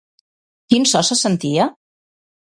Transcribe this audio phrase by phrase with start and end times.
[0.73, 1.67] Quin so se sentia?